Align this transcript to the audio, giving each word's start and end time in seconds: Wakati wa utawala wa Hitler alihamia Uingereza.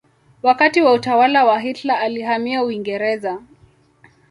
Wakati 0.43 0.81
wa 0.81 0.93
utawala 0.93 1.45
wa 1.45 1.59
Hitler 1.59 1.97
alihamia 1.97 2.63
Uingereza. 2.63 3.41